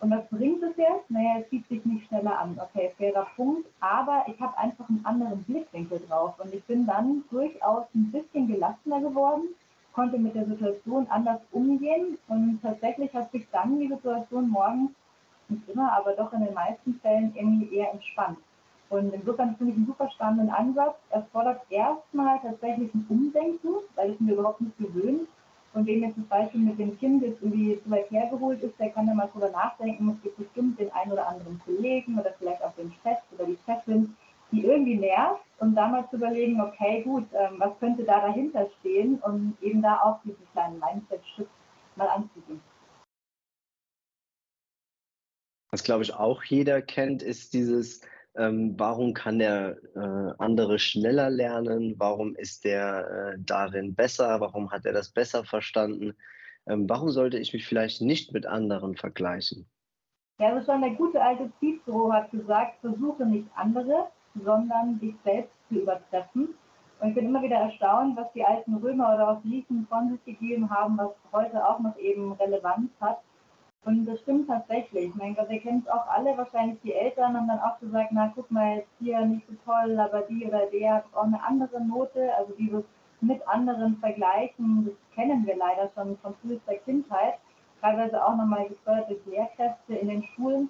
Und 0.00 0.10
was 0.10 0.26
bringt 0.30 0.62
es 0.64 0.76
jetzt? 0.76 1.10
Naja, 1.10 1.38
es 1.40 1.48
zieht 1.48 1.66
sich 1.68 1.84
nicht 1.84 2.08
schneller 2.08 2.36
an. 2.36 2.60
Okay, 2.60 2.92
fairer 2.98 3.26
Punkt. 3.36 3.68
Aber 3.78 4.24
ich 4.26 4.38
habe 4.40 4.58
einfach 4.58 4.88
einen 4.88 5.06
anderen 5.06 5.44
Blickwinkel 5.44 6.02
drauf. 6.08 6.34
Und 6.40 6.52
ich 6.52 6.64
bin 6.64 6.86
dann 6.86 7.22
durchaus 7.30 7.84
ein 7.94 8.10
bisschen 8.10 8.48
gelassener 8.48 9.00
geworden, 9.00 9.50
konnte 9.92 10.18
mit 10.18 10.34
der 10.34 10.46
Situation 10.46 11.06
anders 11.08 11.40
umgehen. 11.52 12.18
Und 12.28 12.60
tatsächlich 12.62 13.12
hat 13.14 13.30
sich 13.32 13.46
dann 13.50 13.78
die 13.78 13.88
Situation 13.88 14.48
morgens, 14.48 14.90
nicht 15.48 15.68
immer, 15.68 15.92
aber 15.92 16.12
doch 16.12 16.32
in 16.32 16.44
den 16.44 16.54
meisten 16.54 16.98
Fällen 17.00 17.32
irgendwie 17.34 17.76
eher 17.76 17.92
entspannt. 17.92 18.38
Und 18.88 19.12
insofern 19.14 19.56
finde 19.56 19.72
ich 19.72 19.78
einen 19.78 19.86
super 19.86 20.10
spannenden 20.10 20.50
Ansatz. 20.50 20.96
Es 21.10 21.24
fordert 21.32 21.62
erstmal 21.70 22.38
tatsächlich 22.40 22.92
ein 22.94 23.06
Umdenken, 23.08 23.68
weil 23.94 24.10
es 24.10 24.20
mir 24.20 24.34
überhaupt 24.34 24.60
nicht 24.60 24.76
gewöhnt. 24.78 25.28
Und 25.74 25.86
wem 25.86 26.02
jetzt 26.02 26.16
zum 26.16 26.28
Beispiel 26.28 26.60
mit 26.60 26.78
dem 26.78 26.98
Kind 26.98 27.22
jetzt 27.22 27.42
irgendwie 27.42 27.80
zu 27.82 27.90
weit 27.90 28.10
hergeholt 28.10 28.62
ist, 28.62 28.78
der 28.78 28.90
kann 28.90 29.06
ja 29.06 29.14
mal 29.14 29.30
drüber 29.32 29.50
nachdenken. 29.50 30.10
Es 30.10 30.22
gibt 30.22 30.36
bestimmt 30.36 30.78
den 30.78 30.92
einen 30.92 31.12
oder 31.12 31.26
anderen 31.26 31.58
Kollegen 31.64 32.18
oder 32.18 32.34
vielleicht 32.38 32.62
auch 32.62 32.74
den 32.74 32.92
Chef 33.02 33.18
oder 33.32 33.46
die 33.46 33.58
Chefin, 33.64 34.14
die 34.52 34.64
irgendwie 34.64 34.96
nervt 34.96 35.42
und 35.58 35.74
da 35.74 35.88
mal 35.88 36.08
zu 36.10 36.16
überlegen, 36.16 36.60
okay, 36.60 37.02
gut, 37.02 37.26
ähm, 37.32 37.56
was 37.58 37.78
könnte 37.80 38.04
da 38.04 38.20
dahinter 38.20 38.68
stehen 38.80 39.18
und 39.20 39.56
eben 39.62 39.82
da 39.82 39.98
auch 40.02 40.20
diesen 40.22 40.46
kleinen 40.52 40.78
Mindset-Shift 40.78 41.50
mal 41.96 42.08
anzugehen. 42.08 42.60
Was, 45.70 45.82
glaube 45.82 46.02
ich, 46.02 46.14
auch 46.14 46.44
jeder 46.44 46.82
kennt, 46.82 47.22
ist 47.22 47.54
dieses, 47.54 48.02
ähm, 48.36 48.74
warum 48.78 49.14
kann 49.14 49.38
der 49.38 49.78
äh, 49.94 50.34
andere 50.38 50.78
schneller 50.78 51.30
lernen? 51.30 51.94
Warum 51.98 52.36
ist 52.36 52.64
der 52.64 53.34
äh, 53.34 53.38
darin 53.38 53.94
besser? 53.94 54.40
Warum 54.40 54.70
hat 54.70 54.84
er 54.84 54.92
das 54.92 55.10
besser 55.10 55.44
verstanden? 55.44 56.14
Ähm, 56.66 56.88
warum 56.88 57.08
sollte 57.08 57.38
ich 57.38 57.54
mich 57.54 57.66
vielleicht 57.66 58.02
nicht 58.02 58.32
mit 58.32 58.46
anderen 58.46 58.96
vergleichen? 58.96 59.66
Ja, 60.38 60.48
also 60.54 60.72
schon 60.72 60.82
der 60.82 60.90
gute 60.90 61.22
alte 61.22 61.50
Cicero 61.58 62.12
hat 62.12 62.30
gesagt, 62.30 62.80
versuche 62.80 63.24
nicht 63.24 63.48
andere, 63.54 64.10
sondern 64.34 64.98
dich 64.98 65.14
selbst 65.24 65.52
zu 65.68 65.76
übertreffen. 65.76 66.54
Und 67.00 67.08
ich 67.08 67.14
bin 67.14 67.26
immer 67.26 67.42
wieder 67.42 67.56
erstaunt, 67.56 68.16
was 68.16 68.32
die 68.32 68.44
alten 68.44 68.76
Römer 68.76 69.14
oder 69.14 69.30
auch 69.30 69.42
Griechen 69.42 69.86
von 69.90 70.10
sich 70.10 70.24
gegeben 70.24 70.70
haben, 70.70 70.96
was 70.98 71.10
heute 71.32 71.66
auch 71.66 71.80
noch 71.80 71.96
eben 71.98 72.32
Relevanz 72.32 72.90
hat. 73.00 73.18
Und 73.84 74.06
das 74.06 74.20
stimmt 74.20 74.46
tatsächlich. 74.46 75.08
Ich 75.08 75.14
meine, 75.16 75.36
wir 75.36 75.58
kennen 75.58 75.82
es 75.84 75.92
auch 75.92 76.06
alle, 76.06 76.36
wahrscheinlich 76.36 76.80
die 76.82 76.92
Eltern 76.92 77.36
haben 77.36 77.48
dann 77.48 77.58
auch 77.58 77.80
gesagt, 77.80 78.10
na 78.12 78.32
guck 78.32 78.48
mal, 78.52 78.76
jetzt 78.76 78.90
hier 79.00 79.20
nicht 79.22 79.44
so 79.48 79.54
toll, 79.64 79.98
aber 79.98 80.20
die 80.22 80.46
oder 80.46 80.66
der 80.66 80.94
hat 80.94 81.04
auch 81.12 81.24
eine 81.24 81.42
andere 81.42 81.80
Note. 81.84 82.32
Also 82.36 82.52
dieses 82.56 82.84
mit 83.20 83.46
anderen 83.48 83.96
vergleichen, 83.96 84.84
das 84.84 84.94
kennen 85.14 85.44
wir 85.46 85.56
leider 85.56 85.90
schon 85.94 86.16
von 86.18 86.34
frühester 86.36 86.74
Kindheit. 86.84 87.34
Teilweise 87.80 88.24
auch 88.24 88.36
nochmal 88.36 88.68
gefördert 88.68 89.10
durch 89.10 89.26
Lehrkräfte 89.26 89.94
in 89.94 90.08
den 90.08 90.22
Schulen. 90.22 90.68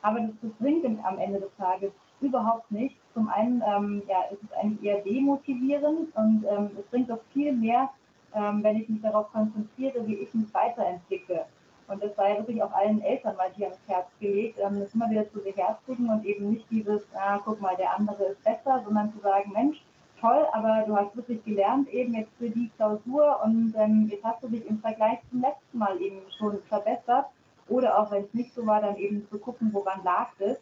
Aber 0.00 0.20
das, 0.20 0.50
bringt 0.58 0.84
am 1.04 1.18
Ende 1.18 1.40
des 1.40 1.54
Tages 1.56 1.92
überhaupt 2.22 2.70
nicht. 2.70 2.96
Zum 3.14 3.28
einen 3.28 3.62
ähm, 3.66 4.02
ja, 4.08 4.22
ist 4.30 4.42
es 4.42 4.52
eigentlich 4.52 4.82
eher 4.82 5.02
demotivierend 5.02 6.14
und 6.14 6.44
ähm, 6.50 6.70
es 6.78 6.86
bringt 6.86 7.08
doch 7.08 7.20
viel 7.32 7.52
mehr, 7.52 7.90
ähm, 8.34 8.62
wenn 8.62 8.76
ich 8.76 8.88
mich 8.88 9.00
darauf 9.00 9.30
konzentriere, 9.32 10.06
wie 10.06 10.16
ich 10.16 10.34
mich 10.34 10.52
weiterentwickle. 10.52 11.46
Und 11.86 12.02
das 12.02 12.16
sei 12.16 12.36
wirklich 12.36 12.62
auch 12.62 12.72
allen 12.72 13.02
Eltern 13.02 13.36
mal 13.36 13.50
hier 13.54 13.66
ans 13.66 13.80
Herz 13.86 14.06
gelegt, 14.18 14.58
ähm, 14.58 14.80
das 14.80 14.94
immer 14.94 15.08
wieder 15.10 15.30
zu 15.30 15.40
beherzigen 15.40 16.08
und 16.08 16.24
eben 16.24 16.50
nicht 16.50 16.68
dieses, 16.70 17.02
ah, 17.14 17.38
guck 17.44 17.60
mal, 17.60 17.76
der 17.76 17.94
andere 17.96 18.24
ist 18.24 18.42
besser, 18.42 18.82
sondern 18.84 19.12
zu 19.12 19.20
sagen, 19.20 19.52
Mensch, 19.52 19.80
toll, 20.20 20.46
aber 20.52 20.84
du 20.86 20.96
hast 20.96 21.14
wirklich 21.14 21.44
gelernt 21.44 21.88
eben 21.90 22.14
jetzt 22.14 22.32
für 22.38 22.48
die 22.48 22.70
Klausur 22.76 23.40
und 23.44 23.74
ähm, 23.76 24.08
jetzt 24.10 24.24
hast 24.24 24.42
du 24.42 24.48
dich 24.48 24.66
im 24.66 24.78
Vergleich 24.80 25.18
zum 25.30 25.42
letzten 25.42 25.78
Mal 25.78 26.00
eben 26.00 26.20
schon 26.38 26.58
verbessert. 26.62 27.26
Oder 27.68 27.98
auch 27.98 28.10
wenn 28.10 28.24
es 28.24 28.34
nicht 28.34 28.52
so 28.54 28.66
war, 28.66 28.80
dann 28.80 28.96
eben 28.96 29.26
zu 29.30 29.38
gucken, 29.38 29.70
woran 29.72 30.02
lag 30.04 30.28
es. 30.38 30.58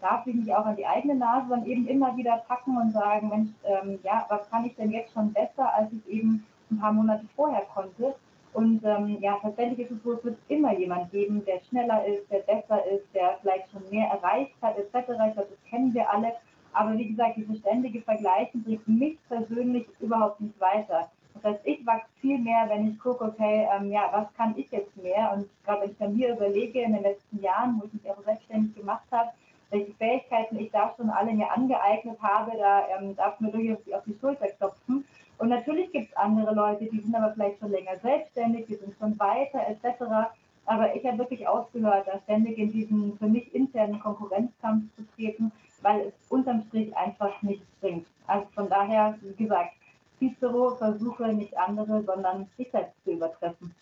Darf 0.00 0.26
ich 0.26 0.34
mich 0.34 0.54
auch 0.54 0.64
an 0.64 0.76
die 0.76 0.86
eigene 0.86 1.14
Nase 1.14 1.48
dann 1.50 1.66
eben 1.66 1.86
immer 1.86 2.16
wieder 2.16 2.42
packen 2.48 2.76
und 2.76 2.92
sagen, 2.92 3.28
Mensch, 3.28 3.50
ähm, 3.64 3.98
ja, 4.02 4.24
was 4.28 4.48
kann 4.50 4.64
ich 4.64 4.74
denn 4.76 4.90
jetzt 4.90 5.12
schon 5.12 5.32
besser, 5.32 5.74
als 5.74 5.92
ich 5.92 6.06
eben 6.08 6.46
ein 6.70 6.78
paar 6.78 6.92
Monate 6.92 7.26
vorher 7.36 7.62
konnte? 7.74 8.14
Und 8.52 8.82
ähm, 8.84 9.18
ja, 9.20 9.38
tatsächlich 9.40 9.78
ist 9.80 9.92
es 9.92 10.02
so, 10.02 10.14
es 10.14 10.24
wird 10.24 10.38
immer 10.48 10.76
jemand 10.76 11.10
geben, 11.12 11.44
der 11.44 11.60
schneller 11.68 12.04
ist, 12.04 12.30
der 12.30 12.40
besser 12.40 12.84
ist, 12.86 13.06
der 13.14 13.38
vielleicht 13.40 13.70
schon 13.70 13.88
mehr 13.90 14.08
erreicht 14.08 14.54
hat, 14.60 14.76
etc. 14.76 14.94
Ich 14.94 15.34
glaube, 15.34 15.48
das 15.50 15.70
kennen 15.70 15.94
wir 15.94 16.10
alle. 16.10 16.32
Aber 16.72 16.96
wie 16.96 17.08
gesagt, 17.08 17.36
diese 17.36 17.56
ständige 17.56 18.00
Vergleichen 18.00 18.62
bringt 18.62 18.88
mich 18.88 19.18
persönlich 19.28 19.86
überhaupt 20.00 20.40
nicht 20.40 20.58
weiter. 20.60 21.10
Das 21.34 21.44
heißt, 21.44 21.60
ich 21.64 21.86
wachse 21.86 22.08
viel 22.20 22.38
mehr, 22.38 22.68
wenn 22.68 22.88
ich 22.88 22.98
gucke, 22.98 23.24
okay, 23.24 23.68
ähm, 23.72 23.90
ja, 23.90 24.08
was 24.12 24.32
kann 24.34 24.54
ich 24.56 24.70
jetzt 24.70 24.96
mehr? 24.96 25.32
Und 25.34 25.48
gerade 25.64 25.82
wenn 25.82 25.90
ich 25.90 25.98
bei 25.98 26.08
mir 26.08 26.34
überlege, 26.34 26.82
in 26.82 26.92
den 26.92 27.02
letzten 27.02 27.40
Jahren, 27.40 27.80
wo 27.80 27.86
ich 27.86 27.92
mich 27.94 28.10
auch 28.10 28.22
selbstständig 28.24 28.74
gemacht 28.74 29.06
habe, 29.10 29.30
welche 29.70 29.94
Fähigkeiten 29.94 30.58
ich 30.58 30.70
da 30.70 30.92
schon 30.96 31.10
alle 31.10 31.32
mir 31.32 31.50
angeeignet 31.50 32.18
habe, 32.20 32.52
da 32.58 32.86
ähm, 32.88 33.16
darf 33.16 33.38
mir 33.40 33.50
durchaus 33.50 33.78
auf 33.92 34.04
die 34.04 34.16
Schulter 34.20 34.48
klopfen. 34.48 35.04
Und 35.38 35.48
natürlich 35.48 35.90
gibt 35.92 36.10
es 36.10 36.16
andere 36.16 36.54
Leute, 36.54 36.86
die 36.86 37.00
sind 37.00 37.14
aber 37.14 37.32
vielleicht 37.32 37.58
schon 37.60 37.70
länger 37.70 37.98
selbstständig, 38.02 38.66
die 38.66 38.74
sind 38.74 38.94
schon 38.98 39.18
weiter 39.18 39.60
etc. 39.68 40.30
Aber 40.66 40.94
ich 40.94 41.04
habe 41.06 41.18
wirklich 41.18 41.46
ausgehört, 41.46 42.06
da 42.06 42.20
ständig 42.24 42.58
in 42.58 42.72
diesen 42.72 43.16
für 43.18 43.26
mich 43.26 43.54
internen 43.54 44.00
Konkurrenzkampf 44.00 44.84
zu 44.96 45.02
treten, 45.16 45.50
weil 45.82 46.08
es 46.08 46.14
unterm 46.28 46.62
Strich 46.68 46.94
einfach 46.96 47.40
nichts 47.42 47.66
bringt. 47.80 48.06
Also 48.26 48.46
von 48.54 48.68
daher, 48.68 49.18
wie 49.22 49.44
gesagt, 49.44 49.72
Cicero 50.18 50.76
versuche 50.76 51.32
nicht 51.32 51.56
andere, 51.56 52.02
sondern 52.04 52.46
sich 52.56 52.70
selbst 52.70 52.94
zu 53.04 53.12
übertreffen. 53.12 53.74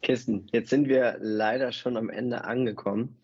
Kirsten, 0.00 0.48
jetzt 0.52 0.70
sind 0.70 0.88
wir 0.88 1.16
leider 1.20 1.70
schon 1.70 1.96
am 1.96 2.10
Ende 2.10 2.42
angekommen. 2.44 3.16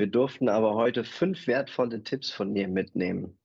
Wir 0.00 0.06
durften 0.06 0.48
aber 0.48 0.76
heute 0.76 1.04
fünf 1.04 1.46
wertvolle 1.46 2.02
Tipps 2.02 2.30
von 2.30 2.54
dir 2.54 2.68
mitnehmen. 2.68 3.38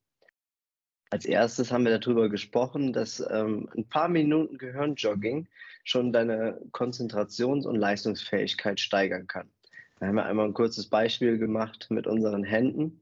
Als 1.09 1.25
erstes 1.25 1.69
haben 1.69 1.83
wir 1.83 2.00
darüber 2.00 2.29
gesprochen, 2.29 2.93
dass 2.93 3.19
ähm, 3.29 3.67
ein 3.75 3.89
paar 3.89 4.07
Minuten 4.07 4.57
Gehirnjogging 4.57 5.50
schon 5.83 6.13
deine 6.13 6.62
Konzentrations- 6.71 7.65
und 7.65 7.75
Leistungsfähigkeit 7.75 8.79
steigern 8.79 9.27
kann. 9.27 9.51
Da 10.00 10.07
haben 10.07 10.15
wir 10.15 10.24
einmal 10.24 10.45
ein 10.45 10.53
kurzes 10.53 10.88
Beispiel 10.88 11.38
gemacht 11.38 11.88
mit 11.89 12.07
unseren 12.07 12.45
Händen. 12.45 13.01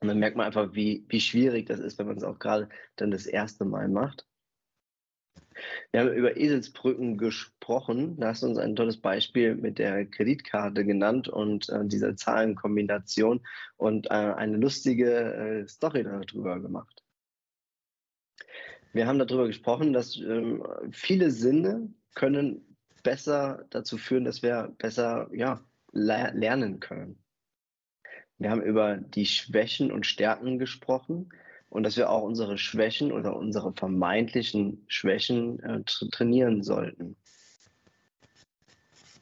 Und 0.00 0.08
dann 0.08 0.18
merkt 0.18 0.36
man 0.36 0.44
einfach, 0.44 0.74
wie, 0.74 1.06
wie 1.08 1.22
schwierig 1.22 1.64
das 1.64 1.80
ist, 1.80 1.98
wenn 1.98 2.08
man 2.08 2.18
es 2.18 2.24
auch 2.24 2.38
gerade 2.38 2.68
dann 2.96 3.10
das 3.10 3.24
erste 3.24 3.64
Mal 3.64 3.88
macht. 3.88 4.26
Wir 5.90 6.00
haben 6.00 6.12
über 6.12 6.36
Eselsbrücken 6.36 7.18
gesprochen. 7.18 8.18
Da 8.18 8.28
hast 8.28 8.42
du 8.42 8.46
uns 8.46 8.58
ein 8.58 8.76
tolles 8.76 8.98
Beispiel 8.98 9.54
mit 9.54 9.78
der 9.78 10.06
Kreditkarte 10.06 10.84
genannt 10.84 11.28
und 11.28 11.68
äh, 11.68 11.84
dieser 11.84 12.16
Zahlenkombination 12.16 13.46
und 13.76 14.06
äh, 14.06 14.10
eine 14.10 14.56
lustige 14.56 15.34
äh, 15.34 15.68
Story 15.68 16.04
darüber 16.04 16.60
gemacht. 16.60 17.02
Wir 18.92 19.06
haben 19.06 19.18
darüber 19.18 19.46
gesprochen, 19.46 19.92
dass 19.92 20.16
ähm, 20.16 20.66
viele 20.90 21.30
Sinne 21.30 21.92
können 22.14 22.76
besser 23.02 23.66
dazu 23.70 23.98
führen, 23.98 24.24
dass 24.24 24.42
wir 24.42 24.74
besser 24.78 25.28
ja, 25.32 25.60
lernen 25.92 26.80
können. 26.80 27.18
Wir 28.38 28.50
haben 28.50 28.62
über 28.62 28.96
die 28.96 29.26
Schwächen 29.26 29.92
und 29.92 30.06
Stärken 30.06 30.58
gesprochen 30.58 31.30
und 31.70 31.82
dass 31.82 31.96
wir 31.96 32.10
auch 32.10 32.22
unsere 32.22 32.58
Schwächen 32.58 33.12
oder 33.12 33.36
unsere 33.36 33.72
vermeintlichen 33.72 34.84
Schwächen 34.88 35.60
äh, 35.60 35.82
tra 35.84 36.06
trainieren 36.10 36.62
sollten. 36.62 37.16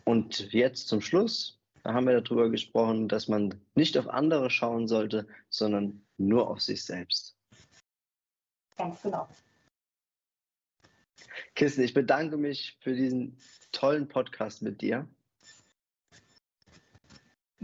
Und 0.04 0.52
jetzt 0.52 0.88
zum 0.88 1.00
Schluss 1.00 1.58
da 1.84 1.92
haben 1.92 2.06
wir 2.06 2.18
darüber 2.18 2.48
gesprochen, 2.48 3.08
dass 3.08 3.28
man 3.28 3.60
nicht 3.74 3.98
auf 3.98 4.08
andere 4.08 4.48
schauen 4.48 4.88
sollte, 4.88 5.28
sondern 5.50 6.02
nur 6.16 6.48
auf 6.48 6.62
sich 6.62 6.82
selbst. 6.82 7.36
Ganz 8.78 9.02
genau. 9.02 9.28
Kirsten, 11.54 11.82
ich 11.82 11.92
bedanke 11.92 12.38
mich 12.38 12.78
für 12.80 12.94
diesen 12.94 13.36
tollen 13.70 14.08
Podcast 14.08 14.62
mit 14.62 14.80
dir. 14.80 15.06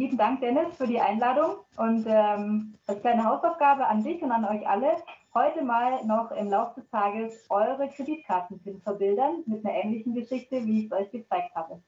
Lieben 0.00 0.16
Dank, 0.16 0.40
Dennis, 0.40 0.78
für 0.78 0.86
die 0.86 0.98
Einladung 0.98 1.56
und 1.76 2.06
ähm, 2.08 2.72
als 2.86 3.02
kleine 3.02 3.22
Hausaufgabe 3.22 3.86
an 3.86 4.02
dich 4.02 4.22
und 4.22 4.32
an 4.32 4.46
euch 4.46 4.66
alle, 4.66 4.96
heute 5.34 5.62
mal 5.62 6.02
noch 6.06 6.30
im 6.32 6.48
Laufe 6.48 6.80
des 6.80 6.88
Tages 6.88 7.44
eure 7.50 7.86
Kreditkarten 7.90 8.58
verbildern 8.82 9.42
mit 9.44 9.62
einer 9.62 9.74
ähnlichen 9.74 10.14
Geschichte, 10.14 10.64
wie 10.64 10.80
ich 10.80 10.86
es 10.86 10.92
euch 10.92 11.10
gezeigt 11.10 11.54
habe. 11.54 11.82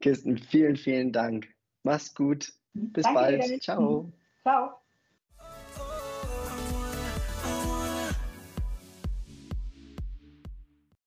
Kirsten, 0.00 0.36
vielen, 0.36 0.74
vielen 0.74 1.12
Dank. 1.12 1.46
Mach's 1.84 2.12
gut. 2.12 2.52
Bis 2.74 3.04
Danke 3.04 3.20
bald. 3.20 3.62
Ciao. 3.62 4.10
Ciao. 4.42 4.80